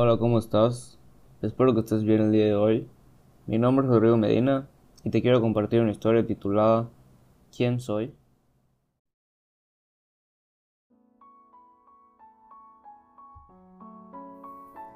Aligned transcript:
Hola, 0.00 0.16
¿cómo 0.16 0.38
estás? 0.38 0.96
Espero 1.42 1.74
que 1.74 1.80
estés 1.80 2.04
bien 2.04 2.20
el 2.20 2.30
día 2.30 2.44
de 2.44 2.54
hoy. 2.54 2.86
Mi 3.48 3.58
nombre 3.58 3.84
es 3.84 3.90
Rodrigo 3.90 4.16
Medina 4.16 4.68
y 5.02 5.10
te 5.10 5.20
quiero 5.20 5.40
compartir 5.40 5.80
una 5.80 5.90
historia 5.90 6.24
titulada 6.24 6.88
¿Quién 7.56 7.80
soy? 7.80 8.14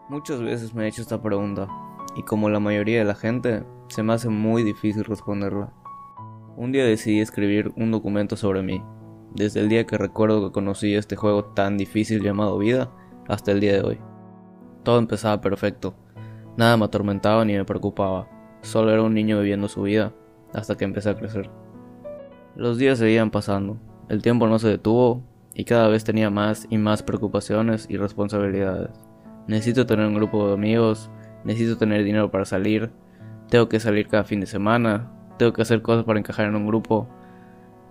Muchas 0.09 0.41
veces 0.41 0.73
me 0.73 0.85
he 0.85 0.89
hecho 0.89 1.03
esta 1.03 1.21
pregunta 1.21 1.67
y 2.15 2.23
como 2.23 2.49
la 2.49 2.61
mayoría 2.61 3.01
de 3.01 3.05
la 3.05 3.17
gente, 3.17 3.65
se 3.89 4.05
me 4.05 4.13
hace 4.13 4.29
muy 4.29 4.63
difícil 4.63 5.03
responderla. 5.03 5.73
Un 6.57 6.71
día 6.71 6.85
decidí 6.85 7.19
escribir 7.19 7.73
un 7.75 7.91
documento 7.91 8.37
sobre 8.37 8.63
mí, 8.63 8.81
desde 9.35 9.59
el 9.59 9.69
día 9.69 9.85
que 9.85 9.99
recuerdo 9.99 10.47
que 10.47 10.53
conocí 10.53 10.95
este 10.95 11.17
juego 11.17 11.47
tan 11.47 11.77
difícil 11.77 12.23
llamado 12.23 12.57
vida 12.57 12.93
hasta 13.27 13.51
el 13.51 13.59
día 13.59 13.73
de 13.73 13.83
hoy. 13.83 14.12
Todo 14.83 14.99
empezaba 14.99 15.41
perfecto, 15.41 15.95
nada 16.57 16.77
me 16.77 16.85
atormentaba 16.85 17.45
ni 17.45 17.55
me 17.55 17.65
preocupaba, 17.65 18.29
solo 18.63 18.91
era 18.91 19.03
un 19.03 19.15
niño 19.15 19.39
viviendo 19.41 19.69
su 19.69 19.83
vida 19.83 20.13
hasta 20.53 20.77
que 20.77 20.85
empecé 20.85 21.11
a 21.11 21.17
crecer. 21.17 21.51
Los 22.57 22.79
días 22.79 22.99
seguían 22.99 23.31
pasando, 23.31 23.79
el 24.09 24.23
tiempo 24.23 24.47
no 24.47 24.59
se 24.59 24.69
detuvo 24.69 25.23
y 25.55 25.65
cada 25.65 25.89
vez 25.89 26.05
tenía 26.05 26.31
más 26.31 26.67
y 26.71 26.79
más 26.79 27.03
preocupaciones 27.03 27.87
y 27.89 27.97
responsabilidades. 27.97 28.91
Necesito 29.47 29.87
tener 29.87 30.07
un 30.07 30.15
grupo 30.15 30.49
de 30.49 30.55
amigos, 30.55 31.11
necesito 31.45 31.79
tener 31.79 32.05
dinero 32.05 32.31
para 32.31 32.45
salir, 32.45 32.91
tengo 33.49 33.69
que 33.69 33.81
salir 33.81 34.09
cada 34.09 34.25
fin 34.25 34.41
de 34.41 34.47
semana, 34.47 35.11
tengo 35.39 35.53
que 35.53 35.63
hacer 35.63 35.83
cosas 35.83 36.05
para 36.05 36.19
encajar 36.19 36.47
en 36.47 36.57
un 36.57 36.67
grupo, 36.67 37.09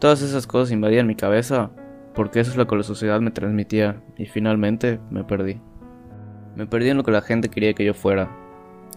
Todas 0.02 0.24
esas 0.24 0.48
cosas 0.48 0.72
invadían 0.72 1.06
mi 1.06 1.14
cabeza 1.14 1.70
porque 2.16 2.40
eso 2.40 2.50
es 2.50 2.58
lo 2.58 2.66
que 2.66 2.76
la 2.76 2.82
sociedad 2.82 3.22
me 3.22 3.30
transmitía 3.30 4.02
y 4.18 4.26
finalmente 4.26 5.00
me 5.12 5.24
perdí. 5.24 5.62
Me 6.62 6.68
perdí 6.68 6.90
en 6.90 6.98
lo 6.98 7.04
que 7.04 7.10
la 7.10 7.24
gente 7.24 7.50
quería 7.50 7.74
que 7.74 7.84
yo 7.84 7.96
fuera. 7.96 8.30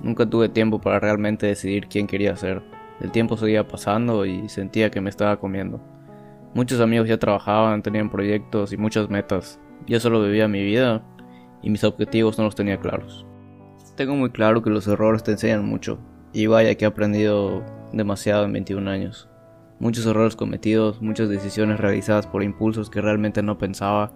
Nunca 0.03 0.27
tuve 0.27 0.51
tiempo 0.51 0.83
para 0.83 1.01
realmente 1.01 1.47
decidir 1.47 1.87
quién 1.89 2.07
quería 2.07 2.37
ser. 2.37 2.61
El 3.01 3.11
tiempo 3.11 3.39
seguía 3.39 3.67
pasando 3.67 4.27
y 4.27 4.51
sentía 4.51 4.91
que 4.91 5.01
me 5.01 5.09
estaba 5.09 5.41
comiendo. 5.41 5.81
Muchos 6.53 6.79
amigos 6.83 7.09
ya 7.09 7.17
trabajaban, 7.17 7.81
tenían 7.81 8.11
proyectos 8.11 8.75
y 8.75 8.77
muchas 8.77 9.09
metas. 9.09 9.59
Yo 9.87 9.99
solo 9.99 10.23
vivía 10.23 10.47
mi 10.47 10.63
vida 10.63 11.03
y 11.63 11.71
mis 11.71 11.85
objetivos 11.85 12.37
no 12.37 12.45
los 12.45 12.55
tenía 12.55 12.79
claros. 12.79 13.25
Tengo 13.97 14.15
muy 14.15 14.29
claro 14.29 14.63
que 14.63 14.69
los 14.69 14.87
errores 14.87 15.23
te 15.23 15.33
enseñan 15.33 15.65
mucho 15.65 15.99
y 16.35 16.47
vaya 16.47 16.75
que 16.75 16.85
he 16.85 16.89
aprendido 16.89 17.65
demasiado 17.95 18.45
en 18.45 18.53
21 18.53 18.91
años 18.91 19.31
muchos 19.79 20.07
errores 20.07 20.37
cometidos, 20.37 21.03
muchas 21.03 21.29
decisiones 21.29 21.81
realizadas 21.81 22.27
por 22.27 22.43
impulsos 22.43 22.91
que 22.91 23.01
realmente 23.01 23.43
no 23.43 23.59
pensaba, 23.59 24.13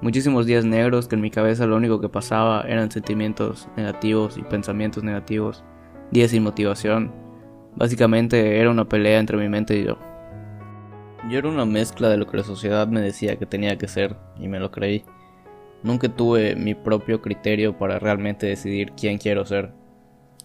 muchísimos 0.00 0.46
días 0.46 0.64
negros 0.64 1.08
que 1.08 1.16
en 1.16 1.22
mi 1.22 1.30
cabeza 1.30 1.66
lo 1.66 1.76
único 1.76 2.00
que 2.00 2.08
pasaba 2.08 2.62
eran 2.62 2.90
sentimientos 2.90 3.68
negativos 3.76 4.36
y 4.38 4.42
pensamientos 4.42 5.02
negativos, 5.02 5.64
días 6.10 6.30
sin 6.30 6.42
motivación. 6.42 7.12
Básicamente 7.76 8.58
era 8.58 8.70
una 8.70 8.88
pelea 8.88 9.18
entre 9.18 9.36
mi 9.36 9.48
mente 9.48 9.78
y 9.78 9.84
yo. 9.84 9.98
Yo 11.30 11.38
era 11.38 11.48
una 11.48 11.64
mezcla 11.64 12.08
de 12.08 12.16
lo 12.16 12.26
que 12.26 12.38
la 12.38 12.44
sociedad 12.44 12.88
me 12.88 13.00
decía 13.00 13.36
que 13.36 13.46
tenía 13.46 13.76
que 13.76 13.88
ser 13.88 14.16
y 14.38 14.48
me 14.48 14.60
lo 14.60 14.70
creí. 14.70 15.04
Nunca 15.82 16.08
tuve 16.08 16.56
mi 16.56 16.74
propio 16.74 17.22
criterio 17.22 17.76
para 17.76 17.98
realmente 17.98 18.46
decidir 18.46 18.92
quién 18.92 19.18
quiero 19.18 19.44
ser. 19.44 19.72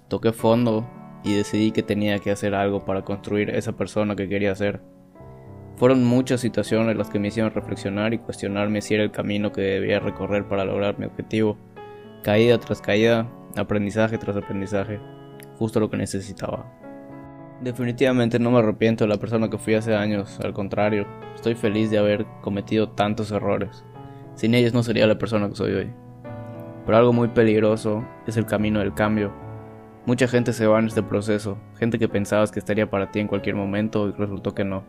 Toqué 0.07 0.31
fondo 0.31 0.87
y 1.23 1.35
decidí 1.35 1.71
que 1.71 1.83
tenía 1.83 2.19
que 2.19 2.31
hacer 2.31 2.53
algo 2.53 2.85
para 2.85 3.03
construir 3.03 3.49
esa 3.49 3.71
persona 3.73 4.15
que 4.15 4.27
quería 4.27 4.53
ser. 4.55 4.81
Fueron 5.83 6.05
muchas 6.05 6.39
situaciones 6.39 6.95
las 6.95 7.09
que 7.09 7.19
me 7.19 7.27
hicieron 7.27 7.51
reflexionar 7.51 8.13
y 8.13 8.17
cuestionarme 8.17 8.79
si 8.81 8.93
era 8.93 9.03
el 9.03 9.11
camino 9.11 9.51
que 9.51 9.59
debía 9.59 9.99
recorrer 9.99 10.47
para 10.47 10.63
lograr 10.63 10.97
mi 10.97 11.05
objetivo. 11.05 11.57
Caída 12.23 12.57
tras 12.57 12.79
caída, 12.79 13.29
aprendizaje 13.57 14.17
tras 14.17 14.37
aprendizaje, 14.37 15.01
justo 15.59 15.81
lo 15.81 15.89
que 15.89 15.97
necesitaba. 15.97 16.71
Definitivamente 17.59 18.39
no 18.39 18.49
me 18.49 18.59
arrepiento 18.59 19.03
de 19.03 19.09
la 19.09 19.17
persona 19.17 19.49
que 19.49 19.57
fui 19.57 19.73
hace 19.73 19.93
años, 19.93 20.39
al 20.39 20.53
contrario, 20.53 21.05
estoy 21.35 21.53
feliz 21.53 21.91
de 21.91 21.97
haber 21.97 22.25
cometido 22.39 22.91
tantos 22.91 23.31
errores. 23.31 23.83
Sin 24.35 24.55
ellos 24.55 24.73
no 24.73 24.83
sería 24.83 25.05
la 25.05 25.17
persona 25.17 25.49
que 25.49 25.55
soy 25.55 25.73
hoy. 25.73 25.93
Pero 26.85 26.97
algo 26.97 27.11
muy 27.11 27.27
peligroso 27.27 28.07
es 28.25 28.37
el 28.37 28.45
camino 28.45 28.79
del 28.79 28.93
cambio, 28.93 29.33
Mucha 30.05 30.27
gente 30.27 30.51
se 30.51 30.67
va 30.67 30.79
en 30.79 30.87
este 30.87 31.01
proceso, 31.01 31.57
gente 31.79 31.97
que 31.97 32.09
pensabas 32.09 32.51
que 32.51 32.59
estaría 32.59 32.89
para 32.89 33.09
ti 33.11 33.21
en 33.21 33.27
cualquier 33.27 33.55
momento 33.55 34.09
y 34.09 34.11
resultó 34.11 34.53
que 34.53 34.65
no. 34.65 34.83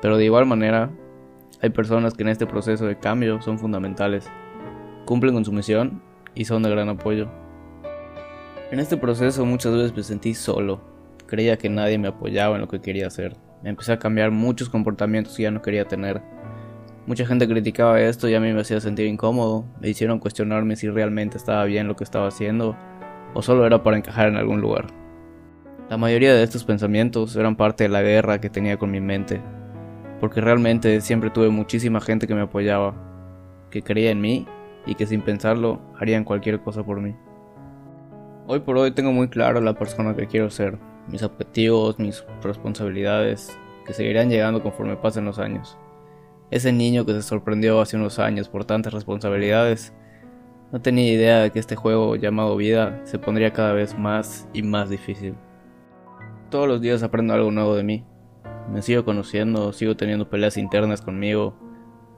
Pero 0.00 0.16
de 0.16 0.24
igual 0.24 0.46
manera, 0.46 0.90
hay 1.62 1.70
personas 1.70 2.14
que 2.14 2.22
en 2.22 2.28
este 2.28 2.46
proceso 2.46 2.86
de 2.86 2.98
cambio 2.98 3.40
son 3.40 3.58
fundamentales, 3.58 4.30
cumplen 5.06 5.34
con 5.34 5.44
su 5.44 5.52
misión 5.52 6.02
y 6.34 6.44
son 6.44 6.62
de 6.62 6.70
gran 6.70 6.88
apoyo. 6.88 7.28
En 8.70 8.80
este 8.80 8.96
proceso 8.96 9.46
muchas 9.46 9.72
veces 9.72 9.96
me 9.96 10.02
sentí 10.02 10.34
solo, 10.34 10.80
creía 11.26 11.56
que 11.56 11.70
nadie 11.70 11.98
me 11.98 12.08
apoyaba 12.08 12.56
en 12.56 12.62
lo 12.62 12.68
que 12.68 12.80
quería 12.80 13.06
hacer, 13.06 13.36
empecé 13.64 13.92
a 13.92 13.98
cambiar 13.98 14.30
muchos 14.30 14.68
comportamientos 14.68 15.36
que 15.36 15.44
ya 15.44 15.50
no 15.50 15.62
quería 15.62 15.86
tener. 15.86 16.20
Mucha 17.06 17.24
gente 17.24 17.48
criticaba 17.48 18.00
esto 18.00 18.28
y 18.28 18.34
a 18.34 18.40
mí 18.40 18.52
me 18.52 18.60
hacía 18.60 18.80
sentir 18.80 19.06
incómodo, 19.06 19.64
me 19.80 19.88
hicieron 19.88 20.18
cuestionarme 20.18 20.76
si 20.76 20.88
realmente 20.88 21.36
estaba 21.36 21.64
bien 21.64 21.86
lo 21.86 21.96
que 21.96 22.04
estaba 22.04 22.26
haciendo 22.26 22.76
o 23.32 23.42
solo 23.42 23.66
era 23.66 23.82
para 23.82 23.96
encajar 23.96 24.28
en 24.28 24.36
algún 24.36 24.60
lugar. 24.60 24.86
La 25.88 25.96
mayoría 25.96 26.34
de 26.34 26.42
estos 26.42 26.64
pensamientos 26.64 27.36
eran 27.36 27.54
parte 27.54 27.84
de 27.84 27.90
la 27.90 28.02
guerra 28.02 28.40
que 28.40 28.50
tenía 28.50 28.76
con 28.76 28.90
mi 28.90 29.00
mente, 29.00 29.40
porque 30.20 30.40
realmente 30.40 31.00
siempre 31.00 31.30
tuve 31.30 31.48
muchísima 31.48 32.00
gente 32.00 32.26
que 32.26 32.34
me 32.34 32.42
apoyaba, 32.42 32.94
que 33.70 33.82
creía 33.82 34.10
en 34.10 34.20
mí 34.20 34.46
y 34.86 34.94
que 34.94 35.06
sin 35.06 35.22
pensarlo 35.22 35.80
harían 35.98 36.24
cualquier 36.24 36.60
cosa 36.60 36.84
por 36.84 37.00
mí. 37.00 37.14
Hoy 38.46 38.60
por 38.60 38.78
hoy 38.78 38.92
tengo 38.92 39.12
muy 39.12 39.28
claro 39.28 39.60
la 39.60 39.74
persona 39.74 40.14
que 40.14 40.26
quiero 40.26 40.50
ser, 40.50 40.78
mis 41.08 41.22
objetivos, 41.22 41.98
mis 41.98 42.24
responsabilidades, 42.42 43.58
que 43.84 43.92
seguirán 43.92 44.30
llegando 44.30 44.62
conforme 44.62 44.96
pasen 44.96 45.24
los 45.24 45.38
años. 45.38 45.76
Ese 46.50 46.72
niño 46.72 47.04
que 47.04 47.12
se 47.12 47.22
sorprendió 47.22 47.80
hace 47.80 47.96
unos 47.96 48.18
años 48.18 48.48
por 48.48 48.64
tantas 48.64 48.92
responsabilidades 48.92 49.92
no 50.72 50.80
tenía 50.80 51.12
idea 51.12 51.40
de 51.40 51.50
que 51.50 51.58
este 51.58 51.76
juego 51.76 52.16
llamado 52.16 52.56
vida 52.56 53.00
se 53.04 53.18
pondría 53.18 53.52
cada 53.52 53.72
vez 53.72 53.98
más 53.98 54.48
y 54.52 54.62
más 54.62 54.90
difícil. 54.90 55.34
Todos 56.50 56.68
los 56.68 56.80
días 56.80 57.02
aprendo 57.02 57.34
algo 57.34 57.50
nuevo 57.50 57.74
de 57.74 57.82
mí. 57.82 58.04
Me 58.72 58.82
sigo 58.82 59.04
conociendo, 59.04 59.72
sigo 59.72 59.96
teniendo 59.96 60.28
peleas 60.28 60.56
internas 60.56 61.00
conmigo. 61.00 61.54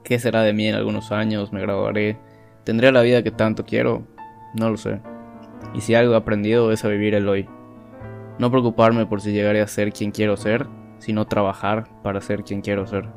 ¿Qué 0.03 0.19
será 0.19 0.41
de 0.41 0.53
mí 0.53 0.67
en 0.67 0.75
algunos 0.75 1.11
años? 1.11 1.53
¿Me 1.53 1.61
graduaré? 1.61 2.17
¿Tendré 2.63 2.91
la 2.91 3.01
vida 3.01 3.23
que 3.23 3.31
tanto 3.31 3.65
quiero? 3.65 4.07
No 4.55 4.69
lo 4.69 4.77
sé. 4.77 5.01
Y 5.73 5.81
si 5.81 5.95
algo 5.95 6.13
he 6.13 6.17
aprendido 6.17 6.71
es 6.71 6.83
a 6.83 6.87
vivir 6.87 7.13
el 7.13 7.27
hoy. 7.27 7.47
No 8.39 8.49
preocuparme 8.49 9.05
por 9.05 9.21
si 9.21 9.31
llegaré 9.31 9.61
a 9.61 9.67
ser 9.67 9.91
quien 9.91 10.11
quiero 10.11 10.37
ser, 10.37 10.67
sino 10.97 11.27
trabajar 11.27 11.89
para 12.03 12.21
ser 12.21 12.43
quien 12.43 12.61
quiero 12.61 12.87
ser. 12.87 13.09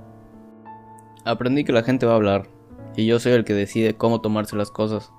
Aprendí 1.24 1.64
que 1.64 1.72
la 1.72 1.82
gente 1.82 2.06
va 2.06 2.12
a 2.12 2.16
hablar, 2.16 2.48
y 2.96 3.06
yo 3.06 3.18
soy 3.18 3.32
el 3.32 3.44
que 3.44 3.54
decide 3.54 3.94
cómo 3.94 4.20
tomarse 4.20 4.56
las 4.56 4.70
cosas. 4.70 5.12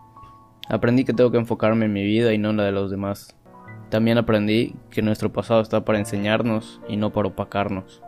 Aprendí 0.70 1.06
que 1.06 1.14
tengo 1.14 1.32
que 1.32 1.38
enfocarme 1.38 1.86
en 1.86 1.94
mi 1.94 2.04
vida 2.04 2.34
y 2.34 2.38
no 2.38 2.50
en 2.50 2.58
la 2.58 2.64
de 2.64 2.72
los 2.72 2.92
demás. 2.92 3.38
También 3.94 4.18
aprendí 4.18 4.74
que 4.90 5.04
nuestro 5.04 5.32
pasado 5.32 5.62
está 5.62 5.86
para 5.86 6.00
enseñarnos 6.00 6.82
y 6.88 6.98
no 6.98 7.14
para 7.14 7.28
opacarnos. 7.28 8.02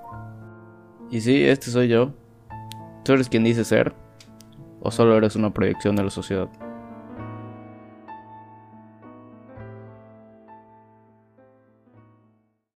Y 1.11 1.21
sí, 1.21 1.43
este 1.45 1.69
soy 1.69 1.89
yo. 1.89 2.11
¿Tú 3.03 3.13
eres 3.13 3.29
quien 3.29 3.43
dice 3.43 3.63
ser? 3.63 3.93
¿O 4.81 4.89
solo 4.89 5.15
eres 5.15 5.35
una 5.35 5.53
proyección 5.53 5.95
de 5.95 6.03
la 6.03 6.09
sociedad? 6.09 6.49